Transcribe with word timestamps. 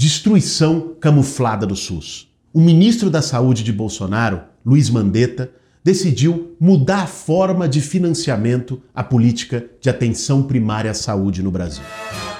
destruição 0.00 0.94
camuflada 0.98 1.66
do 1.66 1.76
SUS. 1.76 2.26
O 2.54 2.58
ministro 2.58 3.10
da 3.10 3.20
Saúde 3.20 3.62
de 3.62 3.70
Bolsonaro, 3.70 4.40
Luiz 4.64 4.88
Mandetta, 4.88 5.50
decidiu 5.84 6.56
mudar 6.58 7.02
a 7.02 7.06
forma 7.06 7.68
de 7.68 7.82
financiamento 7.82 8.80
à 8.94 9.04
política 9.04 9.66
de 9.78 9.90
atenção 9.90 10.42
primária 10.42 10.90
à 10.90 10.94
saúde 10.94 11.42
no 11.42 11.50
Brasil. 11.50 11.84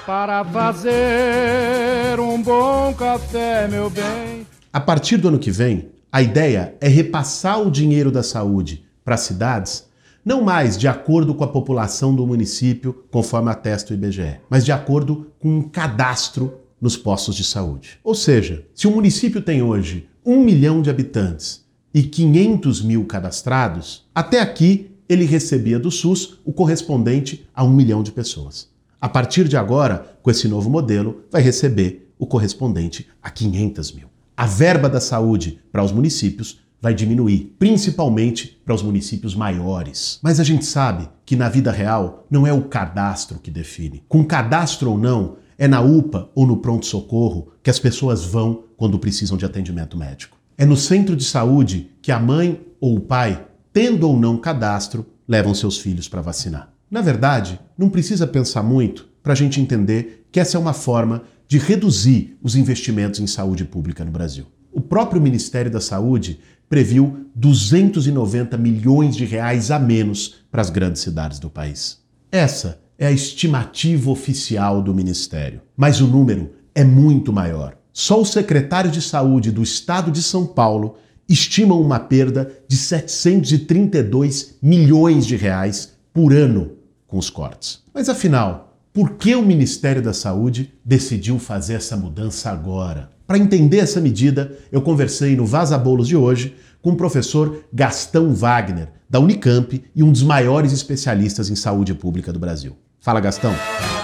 Para 0.07 0.43
fazer 0.43 2.19
um 2.19 2.41
bom 2.41 2.95
café, 2.95 3.67
meu 3.67 3.91
bem. 3.91 4.47
A 4.73 4.79
partir 4.79 5.17
do 5.17 5.27
ano 5.27 5.37
que 5.37 5.51
vem, 5.51 5.89
a 6.11 6.19
ideia 6.19 6.73
é 6.81 6.87
repassar 6.87 7.61
o 7.61 7.69
dinheiro 7.69 8.11
da 8.11 8.23
saúde 8.23 8.83
para 9.05 9.13
as 9.13 9.21
cidades, 9.21 9.87
não 10.25 10.41
mais 10.41 10.79
de 10.79 10.87
acordo 10.87 11.35
com 11.35 11.43
a 11.43 11.47
população 11.47 12.15
do 12.15 12.25
município, 12.25 13.05
conforme 13.11 13.51
atesta 13.51 13.93
o 13.93 13.95
IBGE, 13.95 14.39
mas 14.49 14.65
de 14.65 14.71
acordo 14.71 15.27
com 15.39 15.59
um 15.59 15.61
cadastro 15.61 16.60
nos 16.81 16.97
postos 16.97 17.35
de 17.35 17.43
saúde. 17.43 17.99
Ou 18.03 18.15
seja, 18.15 18.65
se 18.73 18.87
o 18.87 18.91
município 18.91 19.41
tem 19.41 19.61
hoje 19.61 20.09
um 20.25 20.43
milhão 20.43 20.81
de 20.81 20.89
habitantes 20.89 21.63
e 21.93 22.01
500 22.03 22.81
mil 22.81 23.05
cadastrados, 23.05 24.09
até 24.15 24.39
aqui 24.39 24.91
ele 25.07 25.25
recebia 25.25 25.77
do 25.77 25.91
SUS 25.91 26.39
o 26.43 26.51
correspondente 26.51 27.47
a 27.53 27.63
um 27.63 27.73
milhão 27.73 28.01
de 28.01 28.11
pessoas. 28.11 28.69
A 28.99 29.09
partir 29.09 29.47
de 29.47 29.57
agora, 29.57 30.17
com 30.21 30.31
esse 30.31 30.47
novo 30.47 30.69
modelo, 30.69 31.23
vai 31.29 31.41
receber 31.41 32.13
o 32.17 32.25
correspondente 32.25 33.07
a 33.21 33.29
500 33.29 33.91
mil. 33.91 34.07
A 34.37 34.45
verba 34.45 34.87
da 34.87 35.01
saúde 35.01 35.59
para 35.71 35.83
os 35.83 35.91
municípios 35.91 36.61
vai 36.81 36.93
diminuir, 36.95 37.55
principalmente 37.59 38.59
para 38.65 38.73
os 38.73 38.81
municípios 38.81 39.35
maiores. 39.35 40.19
Mas 40.21 40.39
a 40.39 40.43
gente 40.43 40.65
sabe 40.65 41.07
que 41.25 41.35
na 41.35 41.47
vida 41.47 41.71
real 41.71 42.25
não 42.29 42.47
é 42.47 42.53
o 42.53 42.63
cadastro 42.63 43.39
que 43.39 43.51
define. 43.51 44.03
Com 44.07 44.23
cadastro 44.23 44.91
ou 44.91 44.97
não, 44.97 45.35
é 45.61 45.67
na 45.67 45.79
UPA 45.79 46.27
ou 46.33 46.47
no 46.47 46.57
pronto-socorro 46.57 47.49
que 47.61 47.69
as 47.69 47.77
pessoas 47.77 48.25
vão 48.25 48.63
quando 48.75 48.97
precisam 48.97 49.37
de 49.37 49.45
atendimento 49.45 49.95
médico. 49.95 50.35
É 50.57 50.65
no 50.65 50.75
centro 50.75 51.15
de 51.15 51.23
saúde 51.23 51.91
que 52.01 52.11
a 52.11 52.19
mãe 52.19 52.59
ou 52.79 52.95
o 52.95 52.99
pai, 52.99 53.45
tendo 53.71 54.09
ou 54.09 54.19
não 54.19 54.37
cadastro, 54.37 55.05
levam 55.27 55.53
seus 55.53 55.77
filhos 55.77 56.09
para 56.09 56.19
vacinar. 56.19 56.73
Na 56.89 56.99
verdade, 56.99 57.59
não 57.77 57.91
precisa 57.91 58.25
pensar 58.25 58.63
muito 58.63 59.07
para 59.21 59.33
a 59.33 59.35
gente 59.35 59.61
entender 59.61 60.25
que 60.31 60.39
essa 60.39 60.57
é 60.57 60.59
uma 60.59 60.73
forma 60.73 61.21
de 61.47 61.59
reduzir 61.59 62.35
os 62.41 62.55
investimentos 62.55 63.19
em 63.19 63.27
saúde 63.27 63.63
pública 63.63 64.03
no 64.03 64.09
Brasil. 64.09 64.47
O 64.73 64.81
próprio 64.81 65.21
Ministério 65.21 65.69
da 65.69 65.79
Saúde 65.79 66.39
previu 66.67 67.27
290 67.35 68.57
milhões 68.57 69.15
de 69.15 69.25
reais 69.25 69.69
a 69.69 69.77
menos 69.77 70.43
para 70.49 70.61
as 70.63 70.71
grandes 70.71 71.03
cidades 71.03 71.37
do 71.37 71.51
país. 71.51 71.99
Essa 72.31 72.79
é 73.01 73.07
a 73.07 73.11
estimativa 73.11 74.11
oficial 74.11 74.79
do 74.79 74.93
Ministério, 74.93 75.59
mas 75.75 75.99
o 76.01 76.07
número 76.07 76.51
é 76.75 76.83
muito 76.83 77.33
maior. 77.33 77.75
Só 77.91 78.21
o 78.21 78.25
secretário 78.25 78.91
de 78.91 79.01
Saúde 79.01 79.51
do 79.51 79.63
Estado 79.63 80.11
de 80.11 80.21
São 80.21 80.45
Paulo 80.45 80.97
estima 81.27 81.73
uma 81.73 81.99
perda 81.99 82.51
de 82.67 82.77
732 82.77 84.57
milhões 84.61 85.25
de 85.25 85.35
reais 85.35 85.93
por 86.13 86.31
ano 86.31 86.73
com 87.07 87.17
os 87.17 87.27
cortes. 87.27 87.79
Mas 87.91 88.07
afinal, 88.07 88.77
por 88.93 89.13
que 89.13 89.33
o 89.33 89.41
Ministério 89.41 90.03
da 90.03 90.13
Saúde 90.13 90.71
decidiu 90.85 91.39
fazer 91.39 91.73
essa 91.73 91.97
mudança 91.97 92.51
agora? 92.51 93.09
Para 93.25 93.39
entender 93.39 93.79
essa 93.79 93.99
medida, 93.99 94.55
eu 94.71 94.79
conversei 94.79 95.35
no 95.35 95.45
Vaza 95.45 95.75
Bolos 95.75 96.07
de 96.07 96.15
hoje 96.15 96.55
com 96.83 96.91
o 96.91 96.97
professor 96.97 97.63
Gastão 97.73 98.31
Wagner, 98.31 98.89
da 99.09 99.19
Unicamp 99.19 99.83
e 99.95 100.03
um 100.03 100.11
dos 100.11 100.21
maiores 100.21 100.71
especialistas 100.71 101.49
em 101.49 101.55
saúde 101.55 101.95
pública 101.95 102.31
do 102.31 102.39
Brasil. 102.39 102.77
Fala, 103.03 103.19
Gastão. 103.19 103.51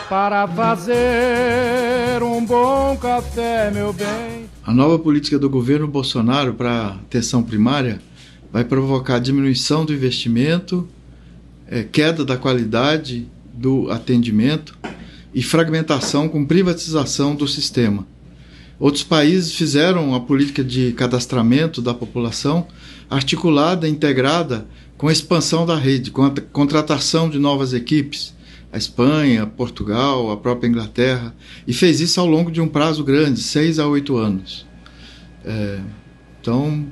Para 0.10 0.48
fazer 0.48 2.24
um 2.24 2.44
bom 2.44 2.98
café, 2.98 3.70
meu 3.70 3.94
bem. 3.94 4.50
A 4.66 4.74
nova 4.74 4.98
política 4.98 5.38
do 5.38 5.48
governo 5.48 5.88
Bolsonaro 5.88 6.56
para 6.56 6.88
atenção 6.88 7.44
primária 7.44 8.02
vai 8.52 8.64
provocar 8.64 9.20
diminuição 9.20 9.86
do 9.86 9.94
investimento, 9.94 10.88
é, 11.68 11.84
queda 11.84 12.26
da 12.26 12.38
qualidade 12.38 13.28
do 13.54 13.88
atendimento 13.92 14.76
e 15.32 15.44
fragmentação 15.44 16.28
com 16.28 16.44
privatização 16.44 17.36
do 17.36 17.48
sistema. 17.48 18.04
Outros 18.80 19.04
países 19.04 19.54
fizeram 19.54 20.16
a 20.16 20.20
política 20.22 20.64
de 20.64 20.92
cadastramento 20.94 21.84
da 21.84 21.94
população 21.94 22.66
articulada, 23.08 23.88
integrada 23.88 24.66
com 24.98 25.08
a 25.08 25.12
expansão 25.12 25.68
da 25.68 25.76
rede, 25.76 26.10
com 26.10 26.24
a 26.24 26.32
contratação 26.52 27.30
de 27.30 27.38
novas 27.38 27.74
equipes 27.74 28.36
a 28.72 28.78
Espanha, 28.78 29.46
Portugal, 29.46 30.32
a 30.32 30.38
própria 30.38 30.68
Inglaterra, 30.68 31.34
e 31.66 31.74
fez 31.74 32.00
isso 32.00 32.20
ao 32.20 32.28
longo 32.28 32.52
de 32.52 32.62
um 32.62 32.68
prazo 32.68 33.04
grande, 33.04 33.42
seis 33.42 33.80
a 33.80 33.88
oito 33.88 34.18
anos. 34.18 34.66
É, 35.46 35.80
então, 36.42 36.86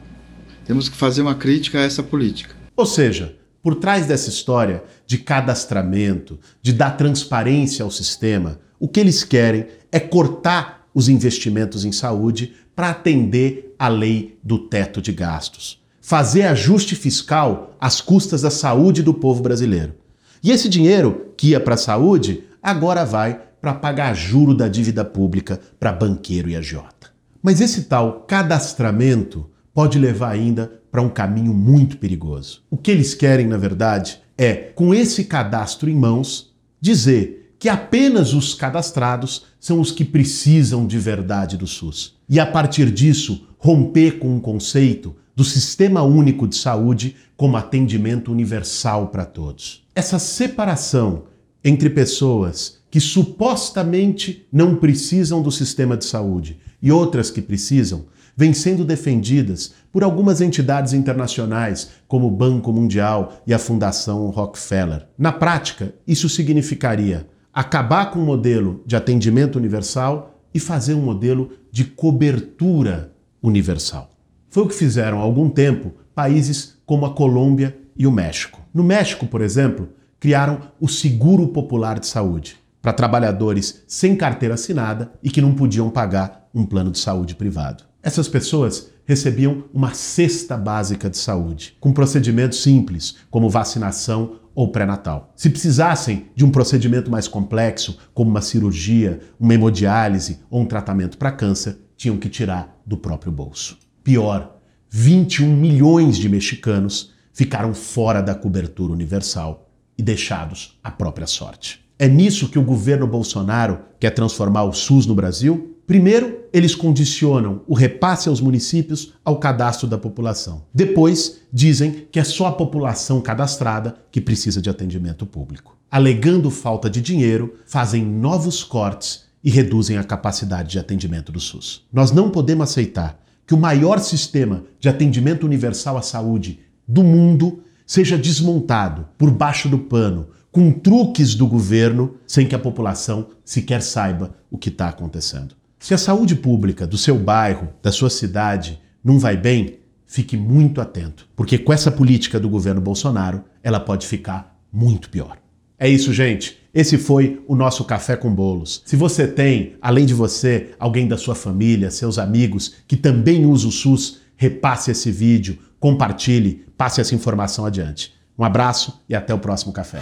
temos 0.65 0.89
que 0.89 0.95
fazer 0.95 1.21
uma 1.21 1.35
crítica 1.35 1.79
a 1.79 1.83
essa 1.83 2.01
política. 2.01 2.55
Ou 2.75 2.85
seja, 2.85 3.35
por 3.61 3.75
trás 3.75 4.05
dessa 4.05 4.29
história 4.29 4.83
de 5.07 5.17
cadastramento, 5.17 6.39
de 6.61 6.71
dar 6.71 6.91
transparência 6.91 7.83
ao 7.83 7.91
sistema, 7.91 8.59
o 8.79 8.87
que 8.87 8.99
eles 8.99 9.23
querem 9.23 9.67
é 9.91 9.99
cortar 9.99 10.87
os 10.93 11.09
investimentos 11.09 11.83
em 11.83 11.91
saúde 11.91 12.53
para 12.75 12.89
atender 12.89 13.75
a 13.77 13.87
lei 13.87 14.37
do 14.43 14.59
teto 14.59 15.01
de 15.01 15.11
gastos. 15.11 15.81
Fazer 16.01 16.43
ajuste 16.43 16.95
fiscal 16.95 17.75
às 17.79 17.99
custas 17.99 18.41
da 18.41 18.51
saúde 18.51 19.01
do 19.01 19.13
povo 19.13 19.41
brasileiro. 19.41 19.95
E 20.45 20.51
esse 20.51 20.69
dinheiro 20.69 21.33
que 21.35 21.47
ia 21.49 21.59
para 21.59 21.73
a 21.73 21.77
saúde 21.77 22.43
agora 22.61 23.03
vai 23.03 23.41
para 23.59 23.73
pagar 23.73 24.13
juro 24.13 24.53
da 24.53 24.67
dívida 24.67 25.03
pública 25.03 25.59
para 25.79 25.91
banqueiro 25.91 26.47
e 26.47 26.55
agiota. 26.55 27.09
Mas 27.41 27.59
esse 27.59 27.85
tal 27.85 28.25
cadastramento 28.27 29.49
pode 29.73 29.97
levar 29.97 30.29
ainda 30.29 30.71
para 30.91 31.01
um 31.01 31.09
caminho 31.09 31.51
muito 31.51 31.97
perigoso. 31.97 32.61
O 32.69 32.77
que 32.77 32.91
eles 32.91 33.15
querem, 33.15 33.47
na 33.47 33.57
verdade, 33.57 34.21
é, 34.37 34.53
com 34.53 34.93
esse 34.93 35.23
cadastro 35.23 35.89
em 35.89 35.95
mãos, 35.95 36.53
dizer 36.79 37.55
que 37.57 37.67
apenas 37.67 38.35
os 38.35 38.53
cadastrados 38.53 39.47
são 39.59 39.81
os 39.81 39.91
que 39.91 40.05
precisam 40.05 40.85
de 40.85 40.99
verdade 40.99 41.57
do 41.57 41.65
SUS. 41.65 42.17
E 42.29 42.39
a 42.39 42.45
partir 42.45 42.91
disso, 42.91 43.47
romper 43.57 44.19
com 44.19 44.37
o 44.37 44.41
conceito 44.41 45.15
do 45.35 45.43
Sistema 45.43 46.01
Único 46.03 46.47
de 46.47 46.55
Saúde 46.55 47.15
como 47.35 47.57
atendimento 47.57 48.31
universal 48.31 49.07
para 49.07 49.25
todos 49.25 49.85
essa 49.95 50.19
separação 50.19 51.23
entre 51.63 51.89
pessoas 51.89 52.79
que 52.91 52.99
supostamente 52.99 54.45
não 54.51 54.75
precisam 54.75 55.41
do 55.41 55.51
sistema 55.51 55.95
de 55.95 56.05
saúde 56.05 56.59
e 56.81 56.91
outras 56.91 57.31
que 57.31 57.41
precisam 57.41 58.05
vem 58.37 58.53
sendo 58.53 58.83
defendidas 58.83 59.73
por 59.93 60.03
algumas 60.03 60.41
entidades 60.41 60.91
internacionais, 60.91 61.91
como 62.05 62.27
o 62.27 62.31
Banco 62.31 62.73
Mundial 62.73 63.41
e 63.47 63.53
a 63.53 63.59
Fundação 63.59 64.29
Rockefeller. 64.29 65.07
Na 65.17 65.31
prática, 65.31 65.95
isso 66.05 66.27
significaria 66.27 67.25
acabar 67.53 68.11
com 68.11 68.19
o 68.19 68.25
modelo 68.25 68.83
de 68.85 68.97
atendimento 68.97 69.55
universal 69.55 70.37
e 70.53 70.59
fazer 70.59 70.93
um 70.93 71.01
modelo 71.01 71.51
de 71.71 71.85
cobertura 71.85 73.13
universal. 73.41 74.14
Foi 74.55 74.63
o 74.63 74.67
que 74.69 74.73
fizeram 74.73 75.19
há 75.19 75.21
algum 75.21 75.49
tempo 75.49 75.91
países 76.15 76.77
como 76.85 77.05
a 77.05 77.13
Colômbia 77.13 77.77
e 77.93 78.07
o 78.07 78.11
México. 78.11 78.61
No 78.73 78.85
México, 78.85 79.27
por 79.27 79.41
exemplo, 79.41 79.89
criaram 80.17 80.61
o 80.79 80.87
Seguro 80.87 81.49
Popular 81.49 81.99
de 81.99 82.07
Saúde 82.07 82.55
para 82.81 82.93
trabalhadores 82.93 83.83
sem 83.85 84.15
carteira 84.15 84.53
assinada 84.53 85.11
e 85.21 85.29
que 85.29 85.41
não 85.41 85.53
podiam 85.53 85.89
pagar 85.89 86.47
um 86.55 86.65
plano 86.65 86.89
de 86.89 86.99
saúde 86.99 87.35
privado. 87.35 87.83
Essas 88.01 88.29
pessoas 88.29 88.91
recebiam 89.03 89.65
uma 89.73 89.93
cesta 89.93 90.55
básica 90.55 91.09
de 91.09 91.17
saúde, 91.17 91.75
com 91.81 91.91
procedimentos 91.91 92.63
simples, 92.63 93.17
como 93.29 93.49
vacinação 93.49 94.37
ou 94.55 94.71
pré-natal. 94.71 95.33
Se 95.35 95.49
precisassem 95.49 96.27
de 96.33 96.45
um 96.45 96.49
procedimento 96.49 97.11
mais 97.11 97.27
complexo, 97.27 97.97
como 98.13 98.31
uma 98.31 98.41
cirurgia, 98.41 99.19
uma 99.37 99.53
hemodiálise 99.53 100.39
ou 100.49 100.61
um 100.61 100.65
tratamento 100.65 101.17
para 101.17 101.33
câncer, 101.33 101.77
tinham 101.97 102.15
que 102.15 102.29
tirar 102.29 102.81
do 102.85 102.95
próprio 102.95 103.33
bolso. 103.33 103.83
Pior, 104.05 104.57
21 104.87 105.47
milhões 105.57 106.15
de 106.15 106.29
mexicanos 106.29 107.09
ficaram 107.33 107.73
fora 107.73 108.21
da 108.21 108.35
cobertura 108.35 108.93
universal 108.93 109.67
e 109.97 110.03
deixados 110.03 110.77
à 110.83 110.91
própria 110.91 111.25
sorte. 111.25 111.83
É 111.97 112.07
nisso 112.07 112.49
que 112.49 112.59
o 112.59 112.63
governo 112.63 113.07
Bolsonaro 113.07 113.79
quer 113.99 114.11
transformar 114.11 114.65
o 114.65 114.73
SUS 114.73 115.07
no 115.07 115.15
Brasil? 115.15 115.75
Primeiro, 115.87 116.41
eles 116.53 116.75
condicionam 116.75 117.63
o 117.65 117.73
repasse 117.73 118.29
aos 118.29 118.39
municípios 118.39 119.13
ao 119.25 119.39
cadastro 119.39 119.87
da 119.87 119.97
população. 119.97 120.65
Depois, 120.71 121.41
dizem 121.51 122.05
que 122.11 122.19
é 122.19 122.23
só 122.23 122.45
a 122.45 122.51
população 122.51 123.19
cadastrada 123.19 123.95
que 124.11 124.21
precisa 124.21 124.61
de 124.61 124.69
atendimento 124.69 125.25
público. 125.25 125.75
Alegando 125.89 126.51
falta 126.51 126.91
de 126.91 127.01
dinheiro, 127.01 127.55
fazem 127.65 128.05
novos 128.05 128.63
cortes 128.63 129.23
e 129.43 129.49
reduzem 129.49 129.97
a 129.97 130.03
capacidade 130.03 130.69
de 130.69 130.77
atendimento 130.77 131.31
do 131.31 131.39
SUS. 131.39 131.87
Nós 131.91 132.11
não 132.11 132.29
podemos 132.29 132.69
aceitar 132.69 133.24
que 133.45 133.53
o 133.53 133.57
maior 133.57 133.99
sistema 133.99 134.63
de 134.79 134.89
atendimento 134.89 135.45
universal 135.45 135.97
à 135.97 136.01
saúde 136.01 136.59
do 136.87 137.03
mundo 137.03 137.63
seja 137.85 138.17
desmontado 138.17 139.07
por 139.17 139.29
baixo 139.29 139.69
do 139.69 139.77
pano, 139.77 140.27
com 140.51 140.71
truques 140.71 141.35
do 141.35 141.45
governo, 141.45 142.15
sem 142.25 142.47
que 142.47 142.55
a 142.55 142.59
população 142.59 143.27
sequer 143.43 143.81
saiba 143.81 144.35
o 144.49 144.57
que 144.57 144.69
está 144.69 144.89
acontecendo. 144.89 145.55
Se 145.79 145.93
a 145.93 145.97
saúde 145.97 146.35
pública 146.35 146.87
do 146.87 146.97
seu 146.97 147.17
bairro, 147.19 147.69
da 147.83 147.91
sua 147.91 148.09
cidade, 148.09 148.81
não 149.03 149.19
vai 149.19 149.37
bem, 149.37 149.79
fique 150.07 150.37
muito 150.37 150.81
atento, 150.81 151.27
porque 151.35 151.57
com 151.57 151.73
essa 151.73 151.91
política 151.91 152.39
do 152.39 152.49
governo 152.49 152.81
Bolsonaro, 152.81 153.43
ela 153.61 153.79
pode 153.79 154.07
ficar 154.07 154.57
muito 154.71 155.09
pior. 155.09 155.37
É 155.77 155.89
isso, 155.89 156.13
gente. 156.13 156.57
Esse 156.73 156.97
foi 156.97 157.41
o 157.47 157.55
nosso 157.55 157.85
Café 157.85 158.17
com 158.17 158.33
Bolos. 158.33 158.81
Se 158.85 158.95
você 158.95 159.25
tem, 159.27 159.75
além 159.81 160.05
de 160.05 160.13
você, 160.13 160.71
alguém 160.77 161.07
da 161.07 161.17
sua 161.17 161.33
família, 161.33 161.89
seus 161.89 162.19
amigos 162.19 162.75
que 162.87 162.97
também 162.97 163.45
usa 163.45 163.67
o 163.67 163.71
SUS, 163.71 164.19
repasse 164.35 164.91
esse 164.91 165.11
vídeo, 165.11 165.57
compartilhe, 165.79 166.65
passe 166.77 166.99
essa 166.99 167.15
informação 167.15 167.65
adiante. 167.65 168.13
Um 168.37 168.43
abraço 168.43 169.01
e 169.07 169.15
até 169.15 169.33
o 169.33 169.39
próximo 169.39 169.71
café. 169.71 170.01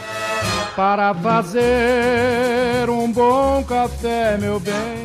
Para 0.76 1.14
fazer 1.14 2.90
um 2.90 3.12
bom 3.12 3.64
café, 3.64 4.38
meu 4.40 4.60
bem. 4.60 5.04